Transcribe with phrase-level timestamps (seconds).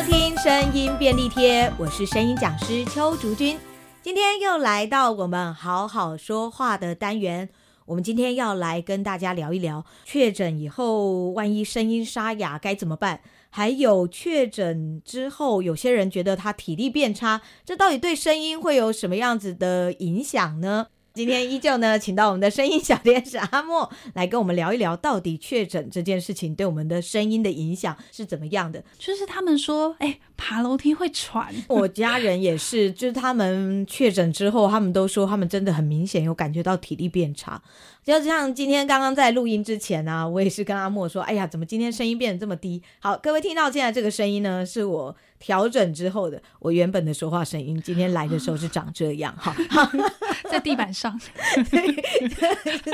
[0.00, 3.58] 收听声音便利贴，我是声音讲师邱竹君。
[4.00, 7.50] 今天又来到我们好好说话的单元。
[7.84, 13.20] 我们今天要来跟大家聊一聊，确诊以后万一声音沙哑该怎么办？
[13.50, 20.86] 还有确诊之后，有些人觉得他体力变差，这到底对声音会有什么样子的影响呢？
[21.20, 28.82] 今天依旧呢，请到我们的声音小天使阿莫来跟我们聊一聊，到底确诊这件事情对我们的声音的影响是怎么样的？
[28.98, 31.54] 就是他们说，哎、欸，爬楼梯会喘。
[31.68, 37.60] 我家人也是，就是他们确诊之后，他们都说他们真的很明显有感觉到体力变差。
[38.02, 42.82] 就像今天刚刚在录音之前呢、啊，我也是跟阿莫说，哎呀，怎么今天声音变得这么低？
[42.98, 49.52] 好，各位听到现在这个声音呢，是我调整之后的，我原本的说话声音，今天来的时候是长这样哈。
[50.48, 51.18] 在地板上，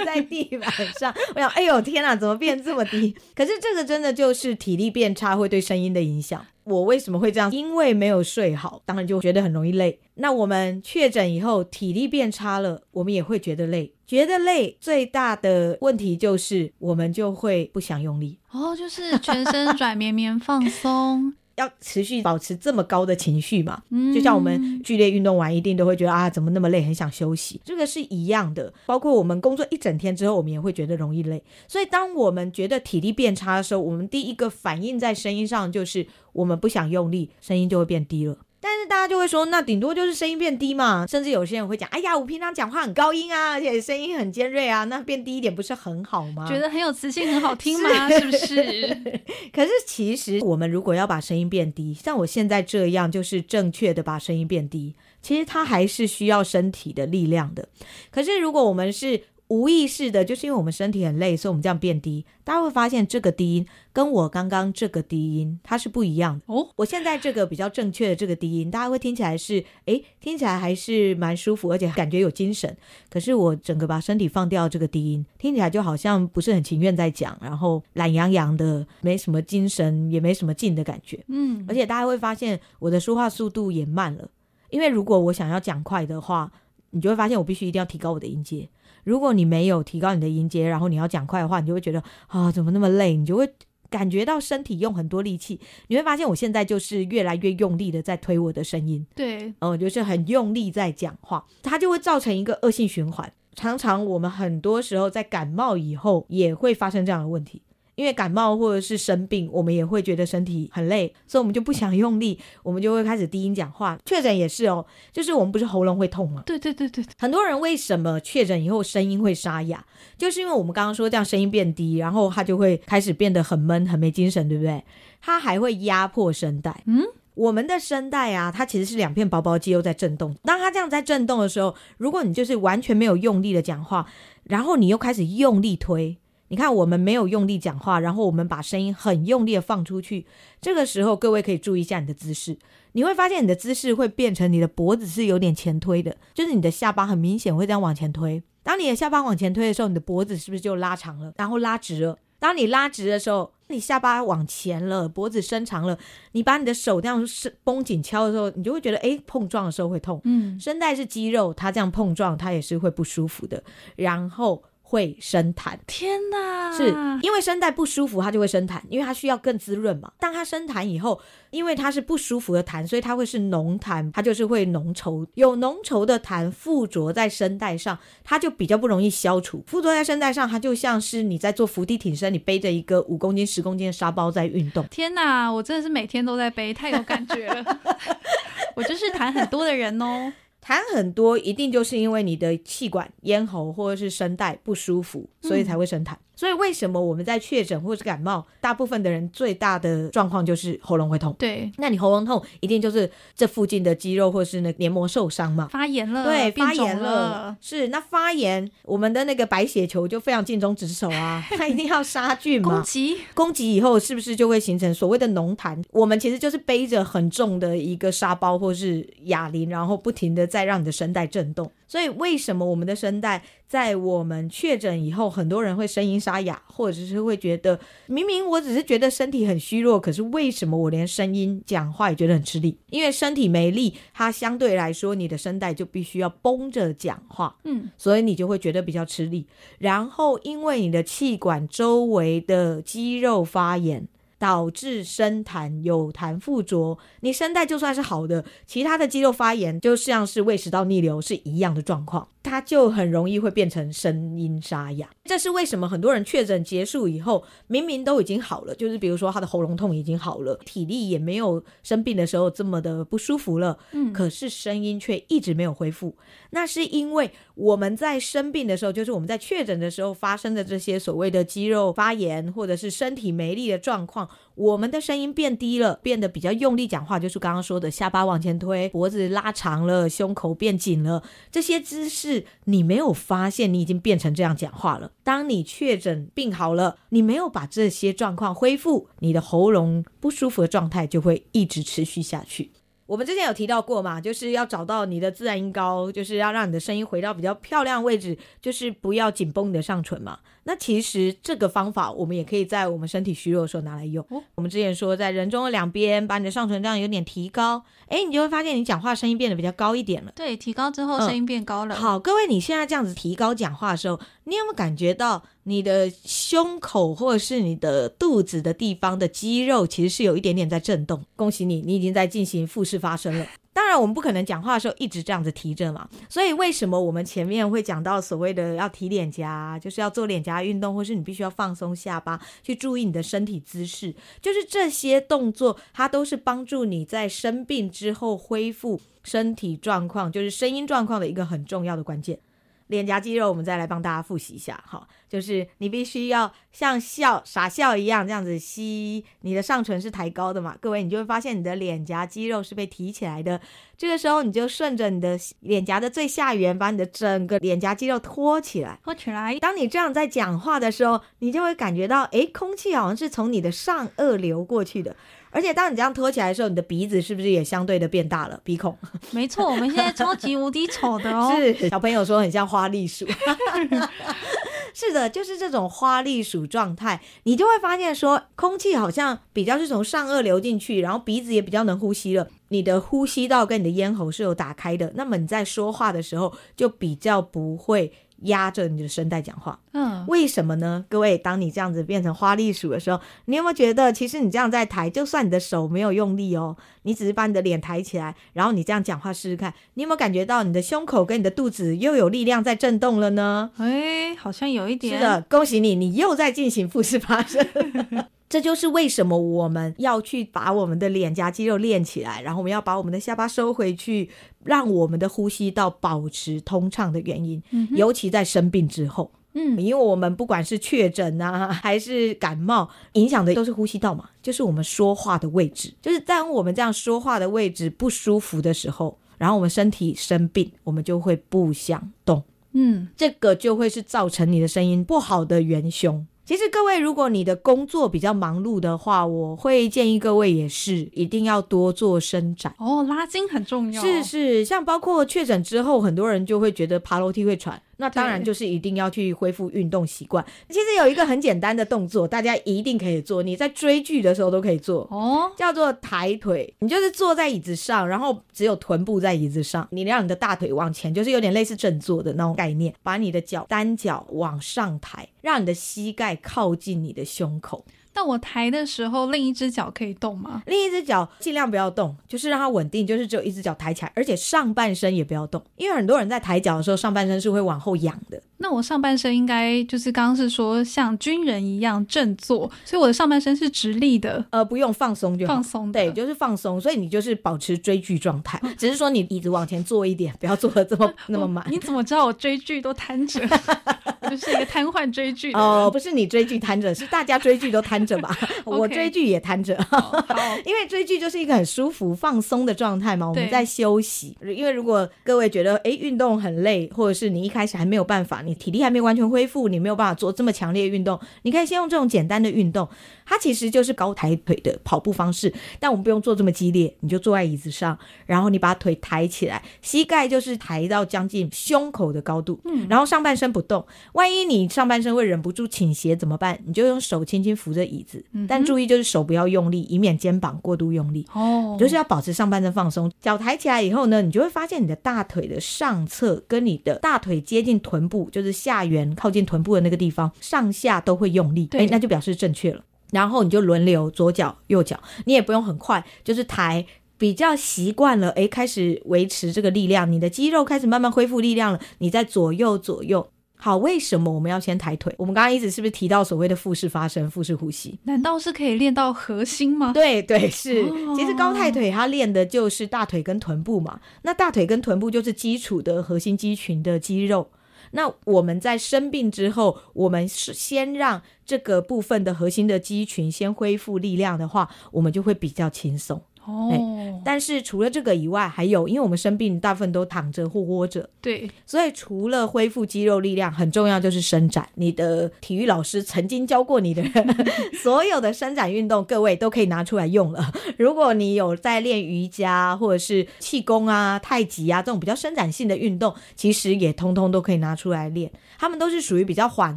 [0.05, 3.15] 在地板上，我想，哎呦天哪，怎么变这么低？
[3.35, 6.45] 可是这个真的就是体力变差会对声音的影响。
[6.65, 7.51] 我为什么会这样？
[7.53, 9.99] 因为没有睡好，当然就觉得很容易累。
[10.15, 13.93] 那我们确诊以后，体力变差了，我们也会觉得累。
[14.07, 18.39] 觉得累最大的问题就是，我们就会不想用力。
[18.51, 21.35] 哦，就是全身 软绵绵放松。
[21.57, 23.83] 要持续保持这么高的情绪嘛？
[23.91, 27.61] 嗯，就像我们剧烈运动完，一定都会觉得啊，怎么那么累，很想休息。
[27.65, 31.43] 这个是一样的，包括我们工作一整天之后，我们也会觉得容易累。
[31.67, 38.37] 所以，当我们觉得体力变差的时候，我们第一个反应在声音上就是我们不想用力，声音就会变低了。
[38.69, 46.45] 但是大家就会说，那顶多就是声音变低嘛，甚至有些人会讲，哎呀，我平常讲话很高音啊，而且声音很尖锐啊，那变低一点不是很好吗？
[46.49, 48.09] 觉得很有磁性，很好听吗？
[48.11, 49.21] 是，是不是？
[49.53, 57.69] 可是其实我们如果要把声音变低，像我现在这样，就是正确的把声音变低，其实它还是需要身体的力量的。
[58.11, 62.25] 可是如果我们是无意识的，就是因为我们身体很累，所以我们这样变低。
[62.43, 66.69] 大家会发现这个低音跟我刚刚这个低音它是不一样的哦。
[66.77, 72.77] 我现在这个比较正确的这个低音，大家会听起来是诶，听起来还是蛮舒服，而且感觉有精神。
[73.09, 81.25] 可是我整个把身体放掉这个低音，听起来就好像不是很情愿在讲，然后懒洋洋的，没什么精神，也没什么劲的感觉。
[81.29, 84.29] 嗯，而且大家会发现我的说话速度也慢了，
[84.71, 86.51] 因为如果我想要讲快的话，
[86.91, 88.69] 你就会发现我必须一定要提高我的音阶。
[89.07, 93.17] 如果你没有提高你的音阶，然后你要讲快的话，你就会觉得啊，怎么那么累？
[93.17, 93.49] 你就会
[93.89, 95.61] 感觉到身体用很多力气。
[95.87, 103.33] 你会发现我现在就是越来越用力的在推我的声音，对，嗯，就是很用力在讲话，它就会造成一个恶性循环。
[103.55, 107.63] 常常我们很多时候在感冒以后也会发生这样的问题。
[107.97, 113.99] 因为感冒或者是生病，我们也会觉得身体很累，所以我们就不想用力，我们就会开始低音讲话。
[114.05, 116.43] 确诊也是哦，就是我们不是喉咙会痛吗？
[116.47, 119.85] 对对对对，很多人为什么确诊以后声音会沙哑？
[120.19, 124.85] 就是因为我们刚刚说这样声音变低，然后他就会开始变得很闷、很没精神，对不对？
[125.23, 126.83] 他还会压迫声带。
[126.87, 127.03] 嗯，
[127.35, 130.37] 我们的声带啊，它其实是两片薄薄肌肉在震动。
[130.43, 134.07] 当它这样在震动的时候，如果你就是完全没有用力的讲话，
[134.45, 136.19] 然后你又开始用力推。
[136.49, 140.27] 你看，我们没有用力讲话，然后我们把声音很用力的放出去。
[140.61, 142.57] 这个时候，各位可以注意一下你的姿势，
[142.93, 148.41] 你会发现你的姿势会变成你的脖子是有点前推的，就是你的下巴很明显会这样往前推。
[148.63, 152.17] 当你的下巴往前推的时候，你的脖子是不是就拉长了，然后拉直了？
[152.39, 155.99] 当你拉直的时候，你下巴往前了，脖子伸长了，
[156.33, 160.21] 你把你的手这样是绷紧敲的时候，你就会觉得，诶，碰撞的时候会痛。
[160.23, 163.65] 嗯，声带是肌肉，它这样碰撞，它也是会不舒服的。
[163.97, 164.63] 然后。
[164.89, 166.73] 会生痰，天哪！
[166.73, 170.13] 是因为声带不舒服，它就会生痰，因为它需要更滋润嘛。
[170.21, 171.21] 当它生痰以后，
[171.51, 175.27] 因为它是不舒服的痰，所以它会是浓痰，它就是会浓稠。
[175.35, 179.65] 有浓稠的痰附着在声带上，它就比较不容易消除。
[179.67, 184.87] 附着在声带上，它就像是你在做伏地挺身，你背着一个五公斤、十公斤的沙包在运动。
[184.89, 185.51] 天哪！
[185.51, 187.81] 我真的是每天都在背，太有感觉了。
[188.77, 190.33] 我就是痰很多的人哦。
[190.67, 196.17] 痰很多，一定就是因为你的气管、咽喉或者是声带不舒服，所以才会生痰。
[196.37, 201.35] 嗯所以为什么我们在确诊或是感冒，大部分的人最大的状况就是喉咙会痛。
[201.39, 206.25] 对，那你喉咙痛，一定就是这附近的肌肉或是那黏膜受伤嘛，发炎了。
[206.25, 207.57] 对，发炎了。
[207.59, 212.69] 是，那发炎，我们的那个白血球就非常尽忠职守啊， 它一定要杀菌嘛。
[212.69, 215.83] 攻击，攻击以后是不是就会形成所谓的浓痰？
[215.91, 221.71] 我们其实就是背着很重的一个沙包或是哑铃，然后不停的在让你的声带震动。
[221.87, 232.77] 所以为什么我们的声带在我们确诊以后，很多人会声音沙哑，或者是会觉得明明我只是觉得身体很虚弱，可是为什么我连声音讲话也觉得很吃力？
[232.91, 239.47] 因为身体没力，它相对来说你的声带就必须要绷着讲话，嗯，所以你就会觉得比较吃力。
[239.79, 244.07] 然后因为你的气管周围的肌肉发炎。
[244.39, 246.99] 导致声痰有痰附着。
[247.21, 255.11] 你声带就算是好的，其他的肌肉发炎，就像是胃食道逆流是一样的状况，它就很容易会变成声音沙哑。
[255.25, 255.89] 这是为什么？
[255.89, 266.17] 很多人确诊结束以后，明明都已经好了，就是比如说他的喉咙痛已经好了，体力也没有生病的时候这么的不舒服了，嗯，可是声音却一直没有恢复。
[266.51, 281.23] 那是因为我们在生病的时候，就是我们在确诊的时候发生的这些所谓的肌肉发炎，或者是身体没力的状况，我们的声音变低了，变得比较用力讲话，就是刚刚说的下巴往前推，脖子拉长了，胸口变紧了，
[281.53, 285.13] 这些姿势你没有发现，你已经变成这样讲话了。
[285.23, 292.73] 当你确诊病好了，你没有把这些状况恢复，你的喉咙不舒服的状态就会一直持续下去。
[293.07, 300.39] 我们之前有提到过嘛，就是要找到你的自然音高，就是要让你的声音回到比较漂亮位置，就是不要紧绷你的上唇嘛。
[300.65, 304.27] 那其实这个方法我们也可以在我们身体虚弱的时候拿来用。
[304.31, 310.33] 哦、我们之前说，在人中的两边，把你的上唇这样有点提高，哎，你就会发现你讲话声音变得比较高一点了。
[310.35, 311.95] 对，提高之后声音变高了。
[311.95, 314.19] 嗯、好，各位，你现在这样子提高讲话的时候，
[314.49, 321.25] 你有没有感觉到你的胸口或者是你的肚子的地方的肌肉其实是有一点点在震动？
[321.35, 323.47] 恭喜你，你已经在进行腹式发声了。
[323.73, 326.09] 当然，我们不可能讲话的时候一直这样子提着嘛。
[326.31, 342.39] 所以，为什么我们前面会讲到所谓的要提脸颊，就是要做脸颊运动，或是你必须要放松下巴，去注意你的身体姿势，就是这些动作，它都是帮助你在生病之后恢复身体状况，就是声音状况的一个很重要的关键。
[342.89, 353.61] 脸颊肌肉，我们再来帮大家复习一下，哈，就是你必须要像笑傻笑一样这样子吸，你的上唇是抬高的嘛，各位，你就会发现你的脸颊肌肉是被提起来的，
[353.97, 359.59] 这个时候你就顺着你的脸颊的最下缘，把你的整个脸颊肌肉托起来，托起来。
[359.59, 365.17] 当你这样在讲话的时候，你就会感觉到，诶，空气好像是从你的上颚流过去的。
[365.57, 368.61] 而且当你这样托起来的时候，你的鼻子是不是也相对的变大了？
[368.63, 368.95] 鼻孔？
[369.31, 371.51] 没错，我们现在超级无敌丑的哦。
[371.57, 373.27] 是小朋友说很像花栗鼠。
[374.93, 382.47] 是的，就是这种花栗鼠状态，你就会发现说，空气好像比较是从上颚流进去，然后鼻子也比较能呼吸了。
[382.69, 388.13] 你的呼吸道跟你的咽喉是有打开的，那么你在说话的时候就比较不会。
[388.43, 391.05] 压着你的声带讲话，嗯，为什么呢？
[391.09, 403.71] 各位，当你这样子变成花栗鼠的时候，你有没有觉得，其实你这样在抬，就算你的手没有用力哦，你只是把你的脸抬起来，然后你这样讲话试试看，你有没有感觉到你的胸口跟你的肚子又有力量在震动了呢？
[403.79, 405.15] 哎，好像有一点。
[405.15, 407.67] 是的，恭喜你，你又在进行腹式发声。
[408.49, 414.31] 这就是为什么我们要去把我们的脸颊肌肉练起来，然后我们要把我们的下巴收回去，
[414.63, 417.61] 让我们的呼吸道保持通畅的原因。
[417.71, 425.93] 嗯、尤其在生病之后，嗯，因为我们不管是确诊啊，还是感冒，影响的都是呼吸道嘛，就是我们说话的位置。
[426.01, 432.45] 就是当我们这样说话的位置不舒服的时候，然后我们身体生病，我们就会不想动。
[432.73, 436.27] 嗯，这个就会是造成你的声音不好的元凶。
[436.47, 444.01] 其实各位，如果你的工作比较忙碌的话，我会建议各位也是一定要多做伸展哦，拉筋很重要。
[444.01, 447.83] 是是，像包括确诊之后，很多人就会觉得爬楼梯会喘。
[447.99, 450.45] 那当然就是一定要去恢复运动习惯。
[450.69, 456.75] 其实有一个很简单的动作，大家一定可以做，你在追剧的时候都可以做哦，叫做抬腿。
[456.81, 467.85] 你就是坐在椅子上，然后只有臀部在椅子上，你让你的大腿往前，就是有点类似正坐的那种概念，把你的脚单脚往上抬，让你的膝盖靠近你的胸口。
[468.17, 470.63] 那我抬的时候，另一只脚可以动吗？
[470.67, 478.43] 另一只脚尽量不要动，就是让它稳定，就是只有一只脚抬起来，而且上半身也不要动，因为很多人在抬脚的时候，上半身是会往后仰的。
[478.59, 485.47] 那我上半身应该就是刚刚是说像军人一样正坐，所以我的上半身是直立的，呃，不用放松就。
[485.47, 491.67] 放松，对，就是放松，所以你就是保持追剧状态，只是说你椅子往前坐一点，不要坐的这么 那么满。
[491.71, 493.41] 你怎么知道我追剧都瘫着？
[494.31, 498.37] 就是一个瘫痪追剧哦，不是你追剧瘫着，是大家追剧都瘫着吧？
[498.65, 499.75] 我追剧也瘫着，
[500.65, 503.29] 因为追剧就是一个很舒服、放松的状态嘛。
[503.29, 512.89] 我们在休息，因为如果各位觉得哎运动很累，或者是你一开始还没有办法，你体力还没有完全恢复，你没有办法做这么强烈运动，你可以先用这种简单的运动。
[513.29, 523.85] 它其实就是高抬腿的跑步方式，但我们不用做这么激烈，你就坐在椅子上，然后你把腿抬起来，膝盖就是抬到将近胸口的高度，嗯，然后上半身不动。
[524.17, 526.59] 万一你上半身会忍不住倾斜怎么办？
[526.67, 531.27] 你就用手轻轻扶着椅子，嗯、但注意就是手不要用力，以免肩膀过度用力。
[531.35, 533.13] 哦，就是要保持上半身放松。
[533.21, 541.67] 脚抬起来以后呢，你就会发现你的大腿的上侧跟你的大腿接近臀部，就是下缘靠近臀部的那个地方，上下都会用力。
[541.67, 542.83] 对，那就表示正确了。
[543.13, 546.87] 然后你就轮流左脚右脚，你也不用很快，就是抬，
[547.19, 553.29] 比较习惯了，诶，开始维持这个力量，你的肌肉开始慢慢恢复力量了，你再左右左右。
[553.59, 555.13] 好，为什么我们要先抬腿？
[555.17, 557.99] 我们刚刚一直是不是提到所谓的腹式发声、腹式呼吸？
[558.05, 559.93] 难道是可以练到核心吗？
[559.93, 560.85] 对对是，
[561.17, 564.01] 其实高抬腿它练的就是大腿跟臀部嘛。
[564.23, 567.49] 那大腿跟臀部就是基础的核心肌群的肌肉。
[567.93, 576.21] 那我们在生病之后，我们是先让这个部分的核心的肌群先恢复力量的话，我们就会比较轻松。
[576.47, 584.69] 哦、欸，但是除了这个以外，还有，因为我们生病大部分都躺着或窝着，对，所以除了恢复肌肉力量，很重要就是伸展。
[584.75, 587.03] 你的体育老师曾经教过你的
[587.83, 590.53] 所有的伸展运动，各位都可以拿出来用了。
[590.79, 598.31] 如果你有在练瑜伽或者是气功啊、太极啊这种比较伸展性的运动，其实也通通都可以拿出来练。
[598.57, 599.77] 他们都是属于比较缓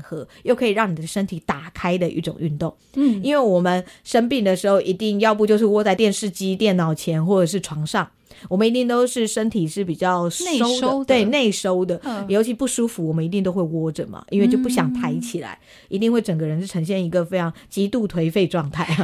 [0.00, 2.74] 和，又可以让你的身体打开的一种运动。
[2.94, 6.57] 嗯，因为我们生病的时候，一定要不就是窝在电视机。
[6.58, 8.10] 电脑前或者是床上，
[8.50, 18.86] 我们一定都是身体是比较收，内收的对，内收的，嗯，尤其不舒服，我们一定都会窝着嘛，因为就不想抬起来，嗯，一定会整个人是呈现一个非常极度颓废状态。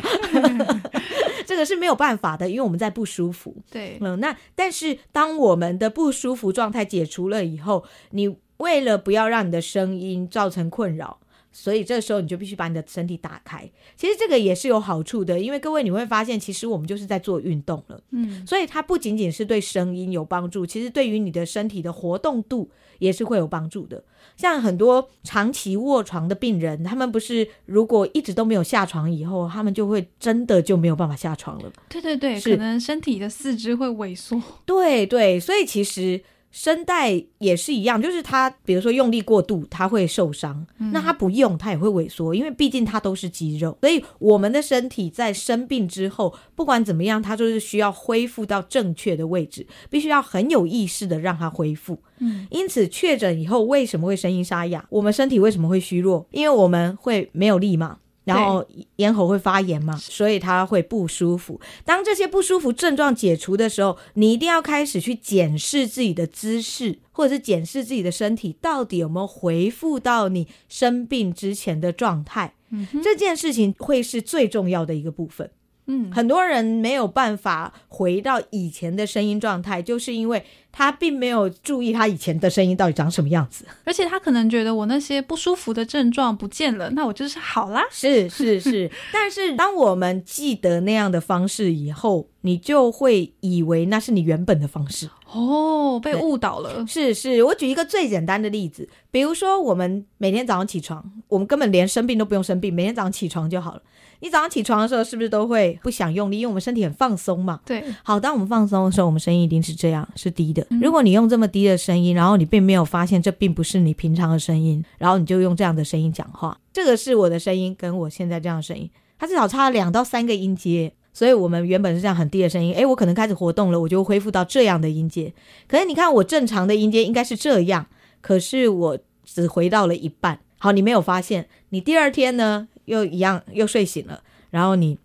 [1.46, 3.54] 这个是没有办法的，因为我们在不舒服。
[3.70, 11.18] 对，嗯，那但是当我们的不舒服状态解除了以后，你为了不要让你的声音造成困扰。
[11.56, 22.68] 所以这时候你就必须把你的身体打开，其实这个也是有好处的，因为各位你会发现，其实我们就是在做运动了，嗯，所以它不仅仅是对声音有帮助，其实对于你的身体的活动度
[22.98, 24.02] 也是会有帮助的。
[24.36, 31.72] 像很多长期卧床的病人，他们不是如果一直都没有下床以后，他们就会真的就没有办法下床了。
[31.88, 34.42] 对对对，可能身体的四肢会萎缩。
[34.66, 36.20] 对对，所以其实。
[36.54, 40.64] 声带也是一样，就是它，比如说用力过度，它会受伤。
[40.78, 40.92] 嗯。
[40.92, 43.76] 那它不用，它也会萎缩，因为毕竟它都是肌肉。
[43.80, 51.98] 所以我们的身体在生病之后，不管怎么样，它就是需要恢复到正确的位置，必须要很有意识的让它恢复。
[52.20, 52.46] 嗯。
[52.52, 54.86] 因此确诊以后，为什么会声音沙哑？
[54.90, 56.24] 我们身体为什么会虚弱？
[56.30, 57.98] 因为我们会没有力嘛。
[58.24, 58.66] 然后
[58.96, 61.60] 咽喉会发炎嘛，所以他会不舒服。
[61.84, 72.54] 当这些不舒服症状解除的时候，你一定要开始去检视自己的姿势，或者是检视自己的身体到底有没有恢复到你生病之前的状态。
[72.70, 75.50] 嗯，这件事情会是最重要的一个部分。
[75.86, 87.82] 嗯，很多人没有办法回到以前的声音状态，就是因为他并没有注意他以前的声音到底长什么样子，而且他可能觉得我那些不舒服的症状不见了，那我就是好啦。
[87.90, 96.84] 是 是是， 但是当我们记得那样的方式以后，你就会以为那是你原本的方式哦，被误导了。
[96.86, 103.82] 是是，我举一个最简单的例子，比如说我们每天早上起床，我们根本连生病都不用生病，每天早上起床就好了。
[104.20, 106.38] 你早上起床的时候，是不是都会不想用力？
[106.38, 107.60] 因为我们身体很放松嘛。
[107.64, 107.84] 对。
[108.02, 110.66] 好，当我们放松的时候，我们声音一定是这样，是低的。
[110.80, 120.92] 如果你用这么低的声音，然后你并没有发现这并不是你平常的声音，然后你就用这样的声音讲话，这个是我的声音，跟我现在这样的声音，它至少差了两到三个音阶。
[121.16, 125.32] 所以我们原本是这样很低的声音，诶，我可能开始活动了，我就恢复到这样的音阶。
[125.68, 127.86] 可是你看，我正常的音阶应该是这样，
[128.20, 130.40] 可是我只回到了一半。
[130.58, 132.66] 好，你没有发现，你第二天呢？
[132.86, 134.98] 又一样，又睡醒了，然后你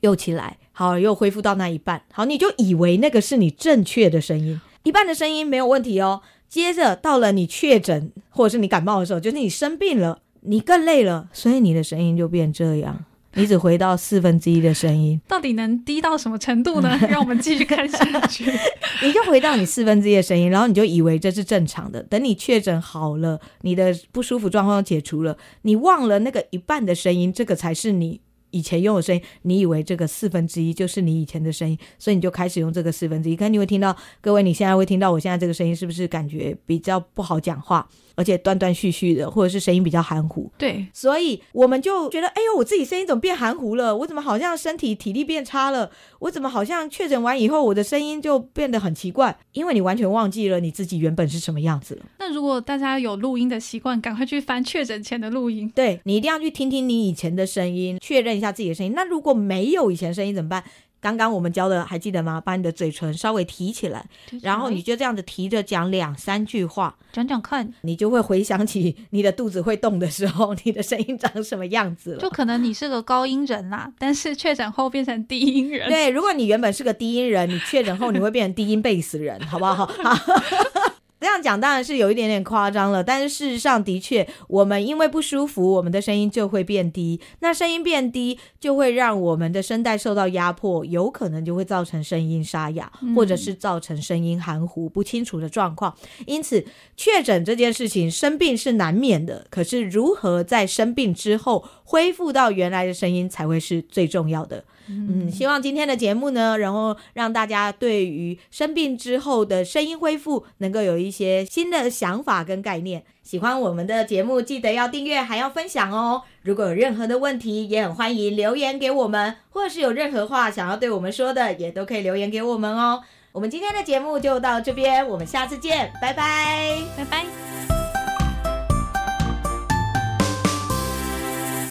[0.00, 6.22] 又起来，好，又恢复到那一半，好，你就以为那个是你正确的声音，一半的声音没有问题哦。
[6.48, 13.04] 接着到了你确诊或者是你感冒的时候，就是你生病了，你更累了，所以你的声音就变这样。
[13.34, 16.98] 你只回到四分之一的声音， 到底能低到什么程度呢？
[17.08, 18.44] 让我们继续看下去。
[19.04, 22.02] 你就回到你四分之一的声音，然后你就以为这是正常的。
[22.04, 28.20] 等你确诊好了，你的不舒服状况解除了，你忘了那个一半的声音，这个才是你
[28.50, 29.22] 以前用的声音。
[29.42, 33.36] 你以为这个四分之一就是你以前的声音，所以你就开始用这个四分之一。
[33.36, 37.88] 可能你会听到，各位，你现在会听到我现在这个声音，是不是感觉比较不好讲话？
[38.18, 40.50] 而且断断续续的，或者是声音比较含糊。
[40.58, 43.96] 对，所以我们就觉得，哎呦，我自己声音怎么变含糊了？
[43.98, 45.88] 我怎么好像身体体力变差了？
[46.18, 49.38] 我怎么好像确诊完以后，我的声音就变得很奇怪？
[49.52, 52.06] 因为你完全忘记了你自己原本是什么样子了。
[52.18, 55.70] 那如果大家有录音的习惯，赶快去翻确诊前的录音。
[55.72, 58.92] 对，你一定要去听听你以前的声音，确认一下自己的声音。
[58.96, 60.64] 那如果没有以前声音怎么办？
[61.00, 62.40] 刚刚我们教的还记得吗？
[62.40, 64.04] 把你的嘴唇稍微提起来，
[64.42, 72.18] 然后你就这样子提着讲两三句话，讲讲看，你就会回想起你的肚子会动的时候，你的声音长什么样子了。
[72.18, 75.88] 就可能你是个高音人啦，但是确诊后变成低音人。
[75.88, 79.88] 对，如果你原本是个低音人，你确诊后你会变成低音贝斯人，好不好？
[81.20, 81.28] 好。
[81.28, 87.20] 这样讲当然是有一点点夸张了，但是事实上的确，我们因为不舒服，我们的声音就会变低。
[87.40, 95.94] 那声音变低，就会让我们的声带受到压迫，有可能就会造成声音沙哑，或者是造成声音含糊不清楚的状况。
[96.24, 96.64] 因此，
[96.96, 104.64] 确诊这件事情，生病是难免的，可是如何在生病之后恢复到原来的声音，才会是最重要的。
[104.88, 113.04] 嗯，希望今天的节目呢，然后让大家对于生病之后的声音恢复，能够有一些新的想法跟概念。
[113.22, 116.22] 喜欢我们的节目，记得要订阅，还要分享哦。
[116.42, 123.02] 如果有任何的问题，也很欢迎留言给我们，或者是有任何话想要对我们说的，也都可以留言给我们哦。
[123.32, 127.77] 我们今天的节目就到这边，我们下次见，拜拜，拜拜。